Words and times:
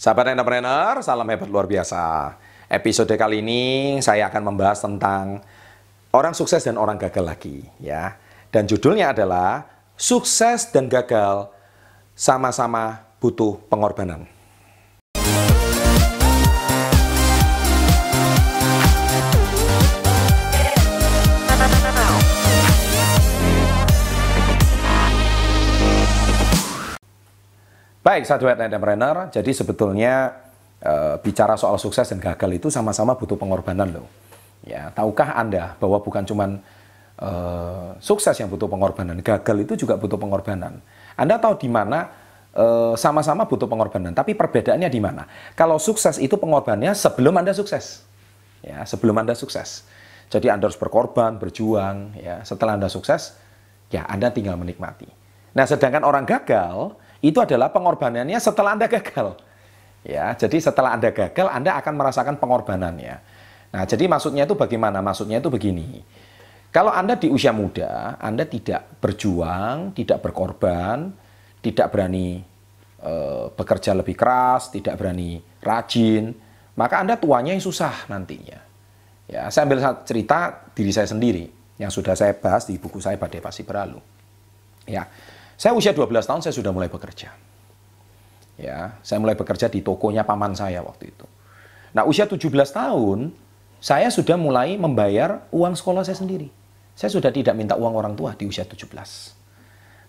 Sahabat 0.00 0.32
entrepreneur, 0.32 0.96
salam 1.04 1.28
hebat 1.28 1.52
luar 1.52 1.68
biasa. 1.68 2.32
Episode 2.72 3.20
kali 3.20 3.44
ini 3.44 3.64
saya 4.00 4.32
akan 4.32 4.48
membahas 4.48 4.80
tentang 4.80 5.44
orang 6.16 6.32
sukses 6.32 6.64
dan 6.64 6.80
orang 6.80 6.96
gagal 6.96 7.20
lagi, 7.20 7.68
ya. 7.76 8.16
Dan 8.48 8.64
judulnya 8.64 9.12
adalah 9.12 9.68
sukses 10.00 10.72
dan 10.72 10.88
gagal 10.88 11.52
sama-sama 12.16 13.12
butuh 13.20 13.60
pengorbanan. 13.68 14.24
Baik, 28.00 28.24
satu 28.24 28.48
entrepreneur. 28.48 29.28
Jadi 29.28 29.52
sebetulnya 29.52 30.32
e, 30.80 31.20
bicara 31.20 31.52
soal 31.60 31.76
sukses 31.76 32.08
dan 32.08 32.16
gagal 32.16 32.48
itu 32.56 32.72
sama-sama 32.72 33.12
butuh 33.12 33.36
pengorbanan 33.36 33.92
loh. 33.92 34.08
Ya, 34.64 34.88
tahukah 34.96 35.36
Anda 35.36 35.76
bahwa 35.76 36.00
bukan 36.00 36.24
cuma 36.24 36.48
e, 36.48 37.28
eh, 37.28 37.88
sukses 38.00 38.32
yang 38.40 38.48
butuh 38.48 38.72
pengorbanan, 38.72 39.20
gagal 39.20 39.56
itu 39.68 39.84
juga 39.84 40.00
butuh 40.00 40.16
pengorbanan. 40.16 40.80
Anda 41.12 41.36
tahu 41.36 41.60
di 41.60 41.68
mana 41.68 42.08
e, 42.56 42.96
sama-sama 42.96 43.44
butuh 43.44 43.68
pengorbanan, 43.68 44.16
tapi 44.16 44.32
perbedaannya 44.32 44.88
di 44.88 45.00
mana? 45.00 45.28
Kalau 45.52 45.76
sukses 45.76 46.16
itu 46.16 46.40
pengorbanannya 46.40 46.96
sebelum 46.96 47.36
Anda 47.36 47.52
sukses. 47.52 48.00
Ya, 48.64 48.80
sebelum 48.88 49.12
Anda 49.20 49.36
sukses. 49.36 49.84
Jadi 50.32 50.48
Anda 50.48 50.72
harus 50.72 50.80
berkorban, 50.80 51.36
berjuang, 51.36 52.16
ya. 52.16 52.40
Setelah 52.48 52.80
Anda 52.80 52.88
sukses, 52.88 53.36
ya 53.92 54.08
Anda 54.08 54.32
tinggal 54.32 54.56
menikmati. 54.56 55.08
Nah, 55.52 55.68
sedangkan 55.68 56.00
orang 56.00 56.24
gagal 56.24 56.96
itu 57.20 57.38
adalah 57.40 57.68
pengorbanannya 57.68 58.40
setelah 58.40 58.76
Anda 58.76 58.88
gagal. 58.88 59.36
Ya, 60.00 60.32
jadi 60.32 60.56
setelah 60.56 60.96
Anda 60.96 61.12
gagal, 61.12 61.46
Anda 61.52 61.76
akan 61.76 61.92
merasakan 61.96 62.40
pengorbanannya. 62.40 63.16
Nah, 63.70 63.84
jadi 63.84 64.08
maksudnya 64.08 64.48
itu 64.48 64.56
bagaimana? 64.56 65.04
Maksudnya 65.04 65.38
itu 65.38 65.52
begini. 65.52 66.00
Kalau 66.72 66.94
Anda 66.94 67.20
di 67.20 67.28
usia 67.28 67.52
muda, 67.52 68.16
Anda 68.16 68.46
tidak 68.46 69.02
berjuang, 69.02 69.92
tidak 69.92 70.22
berkorban, 70.24 71.12
tidak 71.60 71.92
berani 71.92 72.40
e, 73.02 73.12
bekerja 73.52 73.92
lebih 73.92 74.14
keras, 74.16 74.70
tidak 74.72 74.96
berani 74.96 75.42
rajin, 75.60 76.32
maka 76.78 77.02
Anda 77.02 77.18
tuanya 77.18 77.52
yang 77.52 77.62
susah 77.62 78.06
nantinya. 78.08 78.58
Ya, 79.30 79.46
saya 79.50 79.66
ambil 79.66 79.82
cerita 80.06 80.66
diri 80.74 80.90
saya 80.90 81.06
sendiri 81.10 81.50
yang 81.78 81.90
sudah 81.90 82.14
saya 82.14 82.34
bahas 82.34 82.66
di 82.66 82.78
buku 82.78 82.98
saya 82.98 83.18
Badai 83.18 83.42
Pasti 83.42 83.62
Berlalu. 83.66 83.98
Ya, 84.86 85.06
saya 85.60 85.76
usia 85.76 85.92
12 85.92 86.08
tahun 86.24 86.40
saya 86.40 86.56
sudah 86.56 86.72
mulai 86.72 86.88
bekerja. 86.88 87.36
Ya, 88.56 88.96
saya 89.04 89.20
mulai 89.20 89.36
bekerja 89.36 89.68
di 89.68 89.84
tokonya 89.84 90.24
paman 90.24 90.56
saya 90.56 90.80
waktu 90.80 91.12
itu. 91.12 91.28
Nah, 91.92 92.08
usia 92.08 92.24
17 92.24 92.48
tahun 92.72 93.28
saya 93.76 94.08
sudah 94.08 94.40
mulai 94.40 94.80
membayar 94.80 95.44
uang 95.52 95.76
sekolah 95.76 96.00
saya 96.00 96.16
sendiri. 96.16 96.48
Saya 96.96 97.12
sudah 97.12 97.28
tidak 97.28 97.52
minta 97.60 97.76
uang 97.76 97.92
orang 97.92 98.16
tua 98.16 98.32
di 98.32 98.48
usia 98.48 98.64
17. 98.64 98.88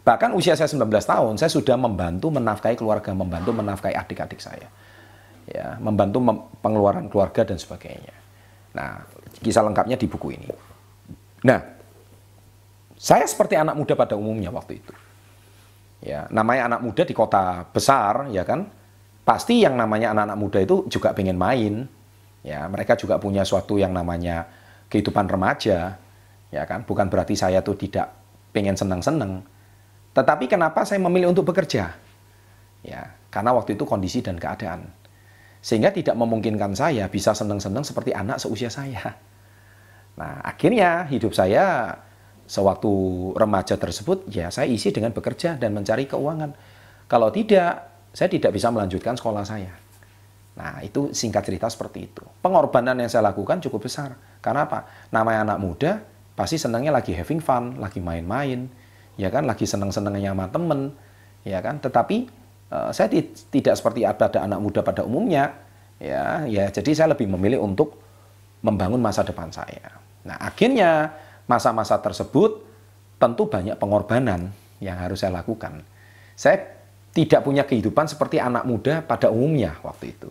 Bahkan 0.08 0.32
usia 0.40 0.56
saya 0.56 0.72
19 0.72 0.88
tahun, 0.88 1.36
saya 1.36 1.52
sudah 1.52 1.76
membantu 1.76 2.32
menafkahi 2.32 2.80
keluarga, 2.80 3.12
membantu 3.12 3.52
menafkahi 3.52 3.92
adik-adik 3.92 4.40
saya. 4.40 4.72
Ya, 5.52 5.76
membantu 5.84 6.24
mem 6.24 6.48
pengeluaran 6.64 7.12
keluarga 7.12 7.44
dan 7.44 7.60
sebagainya. 7.60 8.16
Nah, 8.72 9.04
kisah 9.44 9.68
lengkapnya 9.68 10.00
di 10.00 10.08
buku 10.08 10.32
ini. 10.32 10.48
Nah, 11.44 11.60
saya 12.96 13.28
seperti 13.28 13.60
anak 13.60 13.76
muda 13.76 14.00
pada 14.00 14.16
umumnya 14.16 14.48
waktu 14.48 14.80
itu 14.80 15.11
ya 16.02 16.26
namanya 16.34 16.68
anak 16.68 16.82
muda 16.82 17.06
di 17.06 17.14
kota 17.14 17.66
besar 17.70 18.28
ya 18.34 18.42
kan? 18.44 18.68
Pasti 19.22 19.62
yang 19.62 19.78
namanya 19.78 20.12
anak-anak 20.12 20.38
muda 20.38 20.60
itu 20.60 20.90
juga 20.90 21.14
pengen 21.14 21.38
main. 21.38 21.86
Ya 22.42 22.66
mereka 22.66 22.98
juga 22.98 23.22
punya 23.22 23.46
suatu 23.46 23.78
yang 23.78 23.94
namanya 23.94 24.50
kehidupan 24.90 25.30
remaja 25.30 26.02
ya 26.50 26.64
kan? 26.66 26.84
Bukan 26.84 27.08
berarti 27.08 27.38
saya 27.38 27.62
tuh 27.62 27.78
tidak 27.78 28.12
pengen 28.52 28.74
senang-senang. 28.74 29.46
Tetapi 30.12 30.50
kenapa 30.52 30.84
saya 30.84 31.00
memilih 31.00 31.32
untuk 31.32 31.48
bekerja? 31.48 31.96
Ya 32.82 33.02
karena 33.32 33.56
waktu 33.56 33.78
itu 33.80 33.86
kondisi 33.86 34.20
dan 34.20 34.42
keadaan. 34.42 34.90
Sehingga 35.62 35.94
tidak 35.94 36.18
memungkinkan 36.18 36.74
saya 36.74 37.06
bisa 37.08 37.38
senang-senang 37.38 37.86
seperti 37.86 38.12
anak 38.12 38.42
seusia 38.42 38.74
saya. 38.74 39.16
Nah 40.18 40.42
akhirnya 40.42 41.06
hidup 41.08 41.32
saya 41.32 41.96
sewaktu 42.52 42.92
remaja 43.40 43.80
tersebut, 43.80 44.28
ya 44.28 44.52
saya 44.52 44.68
isi 44.68 44.92
dengan 44.92 45.16
bekerja 45.16 45.56
dan 45.56 45.72
mencari 45.72 46.04
keuangan. 46.04 46.52
Kalau 47.08 47.32
tidak, 47.32 47.88
saya 48.12 48.28
tidak 48.28 48.52
bisa 48.52 48.68
melanjutkan 48.68 49.16
sekolah 49.16 49.48
saya. 49.48 49.72
Nah, 50.52 50.84
itu 50.84 51.16
singkat 51.16 51.48
cerita 51.48 51.72
seperti 51.72 52.12
itu. 52.12 52.28
Pengorbanan 52.44 53.00
yang 53.00 53.08
saya 53.08 53.32
lakukan 53.32 53.64
cukup 53.64 53.88
besar. 53.88 54.20
Karena 54.44 54.68
apa? 54.68 54.84
Namanya 55.16 55.48
anak 55.48 55.60
muda, 55.64 55.92
pasti 56.36 56.60
senangnya 56.60 56.92
lagi 56.92 57.16
having 57.16 57.40
fun, 57.40 57.80
lagi 57.80 58.04
main-main, 58.04 58.68
ya 59.16 59.32
kan, 59.32 59.48
lagi 59.48 59.64
senang-senangnya 59.64 60.36
sama 60.36 60.52
temen, 60.52 60.92
ya 61.48 61.64
kan. 61.64 61.80
Tetapi 61.80 62.28
uh, 62.68 62.92
saya 62.92 63.08
tidak 63.48 63.80
seperti 63.80 64.04
ada 64.04 64.28
anak 64.44 64.60
muda 64.60 64.84
pada 64.84 65.08
umumnya, 65.08 65.56
ya, 66.04 66.44
ya. 66.52 66.68
Jadi 66.68 67.00
saya 67.00 67.16
lebih 67.16 67.32
memilih 67.32 67.64
untuk 67.64 67.96
membangun 68.60 69.00
masa 69.00 69.24
depan 69.24 69.48
saya. 69.56 70.04
Nah, 70.28 70.36
akhirnya 70.36 71.16
masa-masa 71.46 71.98
tersebut 72.02 72.62
tentu 73.22 73.46
banyak 73.46 73.78
pengorbanan 73.78 74.50
yang 74.82 74.98
harus 74.98 75.22
saya 75.22 75.34
lakukan. 75.42 75.86
Saya 76.34 76.62
tidak 77.12 77.46
punya 77.46 77.68
kehidupan 77.68 78.10
seperti 78.10 78.42
anak 78.42 78.66
muda 78.66 79.06
pada 79.06 79.30
umumnya 79.30 79.78
waktu 79.86 80.16
itu. 80.16 80.30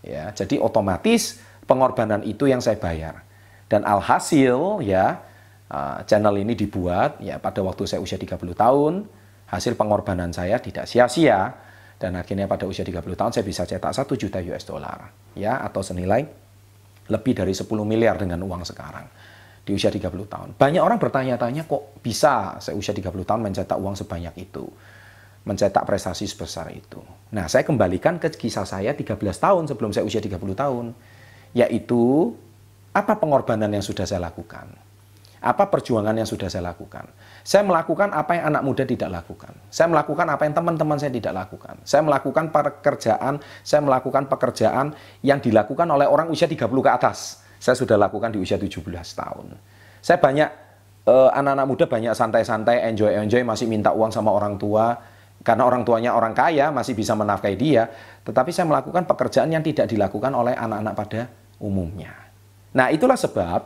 Ya, 0.00 0.30
jadi 0.32 0.62
otomatis 0.62 1.42
pengorbanan 1.66 2.22
itu 2.22 2.46
yang 2.46 2.62
saya 2.62 2.78
bayar. 2.78 3.26
Dan 3.70 3.86
alhasil 3.86 4.82
ya 4.82 5.22
uh, 5.70 5.98
channel 6.06 6.38
ini 6.38 6.54
dibuat 6.54 7.18
ya 7.22 7.38
pada 7.38 7.62
waktu 7.62 7.86
saya 7.86 8.02
usia 8.02 8.18
30 8.18 8.36
tahun, 8.54 9.06
hasil 9.50 9.74
pengorbanan 9.74 10.30
saya 10.30 10.62
tidak 10.62 10.86
sia-sia 10.86 11.50
dan 12.00 12.16
akhirnya 12.16 12.48
pada 12.48 12.64
usia 12.64 12.86
30 12.86 13.02
tahun 13.12 13.30
saya 13.34 13.44
bisa 13.44 13.66
cetak 13.66 13.92
1 13.92 14.08
juta 14.16 14.38
US 14.40 14.64
dollar 14.64 15.12
ya 15.36 15.60
atau 15.60 15.84
senilai 15.84 16.24
lebih 17.12 17.34
dari 17.36 17.52
10 17.52 17.66
miliar 17.84 18.16
dengan 18.16 18.40
uang 18.40 18.62
sekarang 18.64 19.04
di 19.70 19.78
usia 19.78 19.94
30 19.94 20.10
tahun. 20.26 20.48
Banyak 20.58 20.82
orang 20.82 20.98
bertanya-tanya 20.98 21.70
kok 21.70 22.02
bisa 22.02 22.58
saya 22.58 22.74
usia 22.74 22.90
30 22.90 23.06
tahun 23.22 23.40
mencetak 23.46 23.78
uang 23.78 23.94
sebanyak 23.94 24.34
itu. 24.34 24.66
Mencetak 25.46 25.86
prestasi 25.86 26.26
sebesar 26.26 26.74
itu. 26.74 26.98
Nah, 27.30 27.46
saya 27.46 27.62
kembalikan 27.62 28.18
ke 28.18 28.34
kisah 28.34 28.66
saya 28.66 28.90
13 28.92 29.14
tahun 29.16 29.70
sebelum 29.70 29.94
saya 29.94 30.02
usia 30.02 30.18
30 30.18 30.36
tahun. 30.58 30.92
Yaitu, 31.54 32.34
apa 32.90 33.14
pengorbanan 33.14 33.70
yang 33.70 33.80
sudah 33.80 34.04
saya 34.04 34.26
lakukan? 34.26 34.66
Apa 35.40 35.72
perjuangan 35.72 36.12
yang 36.12 36.28
sudah 36.28 36.52
saya 36.52 36.68
lakukan? 36.68 37.08
Saya 37.40 37.64
melakukan 37.64 38.12
apa 38.12 38.36
yang 38.36 38.52
anak 38.52 38.62
muda 38.66 38.84
tidak 38.84 39.08
lakukan. 39.08 39.56
Saya 39.72 39.88
melakukan 39.88 40.26
apa 40.28 40.44
yang 40.44 40.52
teman-teman 40.52 41.00
saya 41.00 41.08
tidak 41.08 41.32
lakukan. 41.32 41.80
Saya 41.88 42.04
melakukan 42.04 42.52
pekerjaan, 42.52 43.40
saya 43.64 43.80
melakukan 43.80 44.28
pekerjaan 44.28 44.92
yang 45.24 45.40
dilakukan 45.40 45.88
oleh 45.88 46.04
orang 46.04 46.28
usia 46.28 46.44
30 46.44 46.68
ke 46.68 46.90
atas 46.92 47.40
saya 47.60 47.76
sudah 47.76 48.00
lakukan 48.00 48.32
di 48.32 48.40
usia 48.40 48.56
17 48.56 48.80
tahun. 48.90 49.52
Saya 50.00 50.16
banyak 50.16 50.48
eh, 51.04 51.30
anak-anak 51.36 51.66
muda 51.68 51.84
banyak 51.84 52.16
santai-santai, 52.16 52.88
enjoy-enjoy 52.88 53.44
masih 53.44 53.68
minta 53.68 53.92
uang 53.92 54.08
sama 54.08 54.32
orang 54.32 54.56
tua 54.56 54.96
karena 55.40 55.64
orang 55.64 55.84
tuanya 55.84 56.12
orang 56.16 56.36
kaya 56.36 56.68
masih 56.72 56.92
bisa 56.92 57.16
menafkahi 57.16 57.56
dia, 57.56 57.88
tetapi 58.24 58.52
saya 58.52 58.68
melakukan 58.68 59.08
pekerjaan 59.08 59.48
yang 59.48 59.64
tidak 59.64 59.88
dilakukan 59.88 60.32
oleh 60.36 60.52
anak-anak 60.52 60.94
pada 60.96 61.20
umumnya. 61.56 62.12
Nah, 62.76 62.92
itulah 62.92 63.16
sebab 63.16 63.60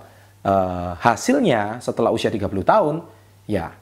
uh, 0.47 0.95
hasilnya 1.03 1.83
setelah 1.83 2.15
usia 2.15 2.31
30 2.31 2.47
tahun 2.63 3.03
ya 3.51 3.75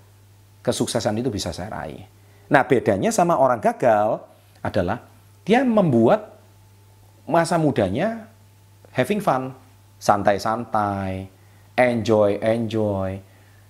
kesuksesan 0.64 1.20
itu 1.20 1.28
bisa 1.28 1.52
saya 1.52 1.68
raih. 1.68 2.04
Nah, 2.48 2.64
bedanya 2.64 3.12
sama 3.12 3.36
orang 3.36 3.60
gagal 3.60 4.24
adalah 4.64 5.04
dia 5.44 5.60
membuat 5.60 6.32
masa 7.28 7.60
mudanya 7.60 8.28
having 8.97 9.20
fun, 9.20 9.53
santai-santai, 10.03 11.31
enjoy-enjoy. 11.78 13.10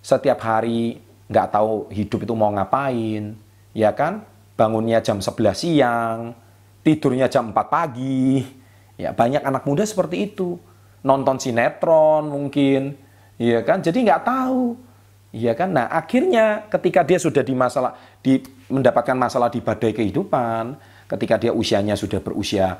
Setiap 0.01 0.41
hari 0.41 0.97
nggak 1.29 1.49
tahu 1.53 1.93
hidup 1.93 2.25
itu 2.25 2.33
mau 2.33 2.49
ngapain, 2.57 3.37
ya 3.77 3.93
kan? 3.93 4.25
Bangunnya 4.57 5.05
jam 5.05 5.21
11 5.21 5.53
siang, 5.53 6.33
tidurnya 6.81 7.29
jam 7.29 7.53
4 7.53 7.69
pagi. 7.69 8.41
Ya, 8.97 9.13
banyak 9.13 9.45
anak 9.45 9.69
muda 9.69 9.85
seperti 9.85 10.33
itu. 10.33 10.57
Nonton 11.05 11.37
sinetron 11.37 12.33
mungkin, 12.33 12.97
ya 13.37 13.61
kan? 13.61 13.85
Jadi 13.85 14.01
nggak 14.01 14.25
tahu. 14.25 14.77
Iya 15.33 15.57
kan? 15.57 15.73
Nah, 15.73 15.89
akhirnya 15.89 16.69
ketika 16.69 17.01
dia 17.01 17.17
sudah 17.17 17.41
di 17.41 17.57
masalah 17.57 17.97
di 18.21 18.41
mendapatkan 18.69 19.17
masalah 19.17 19.49
di 19.49 19.65
badai 19.65 19.97
kehidupan, 19.97 20.77
ketika 21.09 21.41
dia 21.41 21.53
usianya 21.57 21.97
sudah 21.97 22.21
berusia 22.21 22.77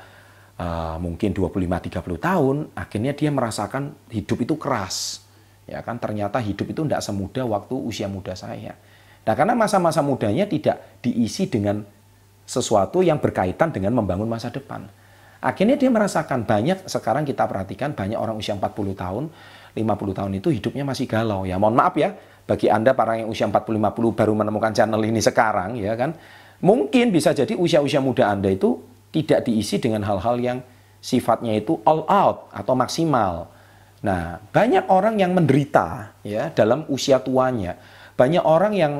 uh, 0.59 0.97
mungkin 1.01 1.33
25-30 1.33 2.19
tahun, 2.19 2.55
akhirnya 2.77 3.13
dia 3.15 3.29
merasakan 3.33 3.93
hidup 4.09 4.37
itu 4.45 4.55
keras. 4.59 5.25
Ya 5.63 5.79
kan, 5.79 5.95
ternyata 5.97 6.43
hidup 6.43 6.67
itu 6.75 6.83
tidak 6.83 7.01
semudah 7.01 7.45
waktu 7.47 7.75
usia 7.79 8.11
muda 8.11 8.35
saya. 8.35 8.75
Nah, 9.23 9.33
karena 9.33 9.55
masa-masa 9.55 10.03
mudanya 10.03 10.43
tidak 10.43 10.99
diisi 10.99 11.47
dengan 11.47 11.87
sesuatu 12.43 12.99
yang 12.99 13.23
berkaitan 13.23 13.71
dengan 13.71 13.95
membangun 13.95 14.27
masa 14.27 14.51
depan. 14.51 14.83
Akhirnya 15.39 15.79
dia 15.79 15.87
merasakan 15.91 16.43
banyak, 16.43 16.87
sekarang 16.87 17.23
kita 17.23 17.47
perhatikan 17.47 17.95
banyak 17.95 18.19
orang 18.19 18.35
usia 18.35 18.55
40 18.55 18.95
tahun, 18.95 19.23
50 19.75 20.19
tahun 20.19 20.31
itu 20.39 20.51
hidupnya 20.51 20.83
masih 20.83 21.07
galau. 21.07 21.47
Ya 21.47 21.55
mohon 21.55 21.75
maaf 21.75 21.95
ya, 21.95 22.15
bagi 22.43 22.67
Anda 22.67 22.91
para 22.91 23.19
yang 23.19 23.31
usia 23.31 23.47
40-50 23.47 24.19
baru 24.19 24.33
menemukan 24.35 24.71
channel 24.75 25.03
ini 25.03 25.19
sekarang, 25.23 25.79
ya 25.79 25.95
kan, 25.95 26.15
mungkin 26.59 27.11
bisa 27.11 27.31
jadi 27.31 27.55
usia-usia 27.55 28.03
muda 28.03 28.31
Anda 28.31 28.51
itu 28.51 28.92
tidak 29.13 29.45
diisi 29.45 29.77
dengan 29.77 30.01
hal-hal 30.01 30.41
yang 30.41 30.59
sifatnya 30.97 31.53
itu 31.53 31.77
all 31.85 32.03
out 32.09 32.49
atau 32.49 32.73
maksimal. 32.73 33.53
Nah, 34.01 34.41
banyak 34.51 34.89
orang 34.89 35.21
yang 35.21 35.31
menderita 35.31 36.17
ya 36.25 36.49
dalam 36.51 36.83
usia 36.89 37.21
tuanya. 37.21 37.77
Banyak 38.17 38.43
orang 38.43 38.73
yang 38.73 38.93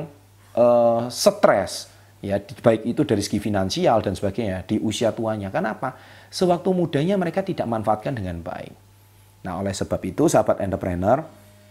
uh, 0.56 1.10
stres 1.10 1.90
ya 2.24 2.40
baik 2.40 2.88
itu 2.88 3.04
dari 3.04 3.20
segi 3.20 3.36
finansial 3.36 4.00
dan 4.00 4.16
sebagainya 4.16 4.64
di 4.64 4.80
usia 4.80 5.12
tuanya. 5.12 5.52
Kenapa? 5.52 5.98
Sewaktu 6.32 6.72
mudanya 6.72 7.20
mereka 7.20 7.44
tidak 7.44 7.68
manfaatkan 7.68 8.16
dengan 8.16 8.40
baik. 8.40 8.72
Nah, 9.44 9.60
oleh 9.60 9.76
sebab 9.76 10.00
itu 10.08 10.24
sahabat 10.24 10.64
entrepreneur, 10.64 11.20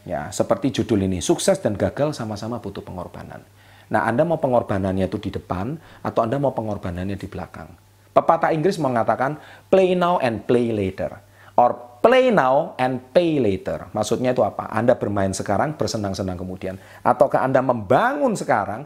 ya 0.05 0.29
seperti 0.29 0.69
judul 0.69 1.09
ini, 1.09 1.25
sukses 1.25 1.57
dan 1.57 1.73
gagal 1.73 2.13
sama-sama 2.13 2.61
butuh 2.61 2.85
pengorbanan. 2.85 3.41
Nah, 3.89 4.05
Anda 4.05 4.23
mau 4.23 4.37
pengorbanannya 4.37 5.09
itu 5.09 5.17
di 5.17 5.33
depan 5.33 5.73
atau 6.05 6.21
Anda 6.21 6.37
mau 6.37 6.53
pengorbanannya 6.53 7.17
di 7.17 7.27
belakang? 7.27 7.82
Pepatah 8.13 8.53
Inggris 8.53 8.77
mengatakan 8.77 9.41
play 9.73 9.97
now 9.97 10.21
and 10.21 10.45
play 10.45 10.69
later 10.69 11.17
or 11.57 11.93
play 12.03 12.29
now 12.29 12.75
and 12.75 12.99
pay 13.15 13.39
later. 13.39 13.87
Maksudnya 13.95 14.35
itu 14.35 14.43
apa? 14.43 14.67
Anda 14.69 14.99
bermain 14.99 15.31
sekarang, 15.31 15.79
bersenang-senang 15.79 16.35
kemudian. 16.35 16.75
Ataukah 16.99 17.47
Anda 17.47 17.63
membangun 17.63 18.35
sekarang, 18.35 18.83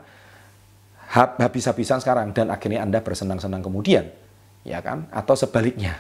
habis-habisan 1.12 1.97
sekarang 1.97 2.31
dan 2.38 2.53
akhirnya 2.53 2.85
Anda 2.85 3.01
bersenang-senang 3.01 3.65
kemudian, 3.65 4.06
ya 4.62 4.79
kan? 4.85 5.09
Atau 5.09 5.33
sebaliknya. 5.33 5.97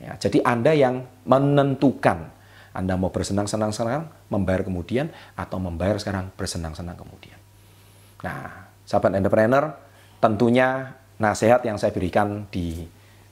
Ya, 0.00 0.16
jadi 0.16 0.44
Anda 0.44 0.72
yang 0.76 1.08
menentukan 1.24 2.32
Anda 2.76 3.00
mau 3.00 3.08
bersenang-senang 3.08 3.72
sekarang, 3.72 4.04
membayar 4.28 4.60
kemudian 4.60 5.08
atau 5.32 5.56
membayar 5.56 5.96
sekarang 5.96 6.28
bersenang-senang 6.36 6.92
kemudian. 6.92 7.40
Nah, 8.20 8.68
sahabat 8.84 9.16
entrepreneur, 9.16 9.72
tentunya 10.20 10.92
nasihat 11.16 11.64
yang 11.64 11.80
saya 11.80 11.92
berikan 11.92 12.48
di 12.52 12.84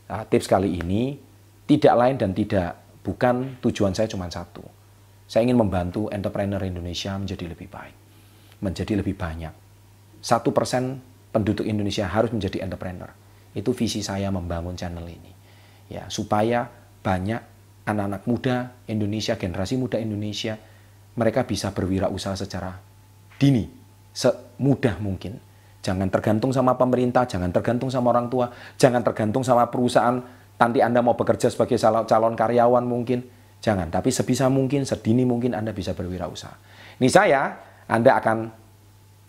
uh, 0.08 0.24
tips 0.28 0.48
kali 0.48 0.80
ini 0.80 1.16
tidak 1.64 1.94
lain 1.96 2.16
dan 2.20 2.30
tidak 2.32 2.76
bukan 3.04 3.60
tujuan 3.60 3.92
saya 3.92 4.08
cuma 4.08 4.28
satu. 4.28 4.64
Saya 5.24 5.48
ingin 5.48 5.56
membantu 5.56 6.12
entrepreneur 6.12 6.60
Indonesia 6.64 7.16
menjadi 7.16 7.48
lebih 7.48 7.68
baik, 7.72 7.96
menjadi 8.60 9.00
lebih 9.00 9.16
banyak 9.16 9.64
satu 10.24 10.56
persen 10.56 11.04
penduduk 11.36 11.68
Indonesia 11.68 12.08
harus 12.08 12.32
menjadi 12.32 12.64
entrepreneur. 12.64 13.12
Itu 13.52 13.76
visi 13.76 14.00
saya 14.00 14.32
membangun 14.32 14.72
channel 14.72 15.04
ini. 15.04 15.28
Ya, 15.92 16.08
supaya 16.08 16.64
banyak 17.04 17.44
anak-anak 17.84 18.24
muda 18.24 18.72
Indonesia, 18.88 19.36
generasi 19.36 19.76
muda 19.76 20.00
Indonesia, 20.00 20.56
mereka 21.20 21.44
bisa 21.44 21.76
berwirausaha 21.76 22.40
secara 22.40 22.80
dini, 23.36 23.68
semudah 24.16 24.96
mungkin. 25.04 25.36
Jangan 25.84 26.08
tergantung 26.08 26.48
sama 26.48 26.80
pemerintah, 26.80 27.28
jangan 27.28 27.52
tergantung 27.52 27.92
sama 27.92 28.16
orang 28.16 28.32
tua, 28.32 28.48
jangan 28.80 29.04
tergantung 29.04 29.44
sama 29.44 29.68
perusahaan. 29.68 30.16
Nanti 30.56 30.80
Anda 30.80 31.04
mau 31.04 31.12
bekerja 31.12 31.52
sebagai 31.52 31.76
calon 31.76 32.32
karyawan 32.32 32.84
mungkin. 32.88 33.20
Jangan, 33.60 33.92
tapi 33.92 34.08
sebisa 34.08 34.48
mungkin, 34.48 34.88
sedini 34.88 35.28
mungkin 35.28 35.52
Anda 35.52 35.76
bisa 35.76 35.92
berwirausaha. 35.92 36.56
Ini 37.00 37.08
saya, 37.12 37.52
Anda 37.84 38.16
akan 38.16 38.48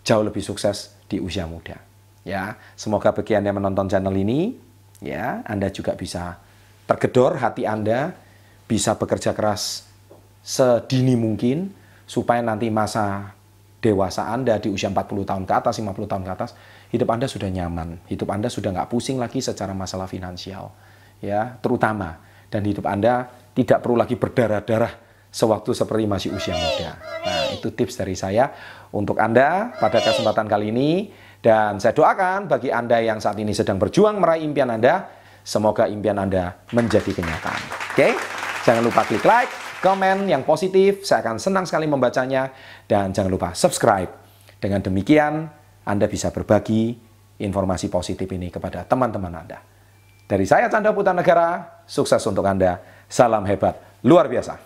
jauh 0.00 0.24
lebih 0.24 0.40
sukses 0.40 0.96
di 1.04 1.20
usia 1.20 1.44
muda. 1.44 1.76
Ya, 2.24 2.56
semoga 2.72 3.12
bagi 3.12 3.36
Anda 3.36 3.52
yang 3.52 3.60
menonton 3.60 3.92
channel 3.92 4.16
ini, 4.16 4.56
ya, 5.04 5.44
Anda 5.44 5.68
juga 5.68 5.92
bisa 5.92 6.40
tergedor 6.88 7.36
hati 7.36 7.68
Anda, 7.68 8.16
bisa 8.64 8.96
bekerja 8.96 9.36
keras 9.36 9.86
sedini 10.46 11.18
mungkin 11.18 11.74
supaya 12.06 12.38
nanti 12.38 12.70
masa 12.70 13.34
dewasa 13.80 14.32
Anda 14.32 14.56
di 14.58 14.72
usia 14.72 14.88
40 14.88 15.28
tahun 15.28 15.44
ke 15.44 15.52
atas, 15.52 15.78
50 15.78 16.08
tahun 16.08 16.22
ke 16.24 16.32
atas, 16.32 16.50
hidup 16.90 17.08
Anda 17.12 17.26
sudah 17.28 17.48
nyaman, 17.52 18.08
hidup 18.08 18.28
Anda 18.32 18.48
sudah 18.48 18.72
nggak 18.72 18.88
pusing 18.88 19.20
lagi 19.20 19.44
secara 19.44 19.76
masalah 19.76 20.08
finansial, 20.08 20.72
ya, 21.20 21.60
terutama 21.60 22.18
dan 22.48 22.62
hidup 22.64 22.86
Anda 22.88 23.28
tidak 23.56 23.84
perlu 23.84 23.96
lagi 23.96 24.16
berdarah-darah 24.16 25.06
sewaktu 25.36 25.76
seperti 25.76 26.04
masih 26.08 26.30
usia 26.32 26.56
muda. 26.56 26.96
Nah, 27.24 27.52
itu 27.52 27.68
tips 27.68 28.00
dari 28.00 28.16
saya 28.16 28.48
untuk 28.92 29.20
Anda 29.20 29.76
pada 29.76 30.00
kesempatan 30.00 30.48
kali 30.48 30.72
ini. 30.72 30.90
Dan 31.36 31.78
saya 31.78 31.92
doakan 31.94 32.50
bagi 32.50 32.72
Anda 32.72 32.98
yang 32.98 33.22
saat 33.22 33.38
ini 33.38 33.52
sedang 33.54 33.78
berjuang 33.78 34.18
meraih 34.18 34.42
impian 34.42 34.66
Anda, 34.72 35.06
semoga 35.44 35.86
impian 35.86 36.18
Anda 36.18 36.56
menjadi 36.72 37.12
kenyataan. 37.12 37.60
Oke? 37.92 38.08
Jangan 38.66 38.82
lupa 38.82 39.06
klik 39.06 39.22
like, 39.22 39.52
komen 39.86 40.26
yang 40.26 40.42
positif, 40.42 41.06
saya 41.06 41.22
akan 41.22 41.38
senang 41.38 41.62
sekali 41.62 41.86
membacanya. 41.86 42.50
Dan 42.82 43.14
jangan 43.14 43.30
lupa 43.30 43.54
subscribe. 43.54 44.10
Dengan 44.58 44.82
demikian, 44.82 45.46
Anda 45.86 46.10
bisa 46.10 46.34
berbagi 46.34 46.98
informasi 47.38 47.86
positif 47.86 48.26
ini 48.34 48.50
kepada 48.50 48.82
teman-teman 48.82 49.30
Anda. 49.30 49.62
Dari 50.26 50.42
saya 50.42 50.66
Chandra 50.66 50.90
Putra 50.90 51.14
Negara, 51.14 51.78
sukses 51.86 52.18
untuk 52.26 52.42
Anda. 52.42 52.82
Salam 53.06 53.46
hebat, 53.46 54.02
luar 54.02 54.26
biasa. 54.26 54.65